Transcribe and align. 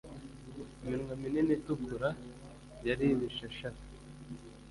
iminwa 0.81 1.13
minini 1.21 1.51
itukura 1.57 2.09
yari 2.87 3.05
ibishashara 3.13 3.79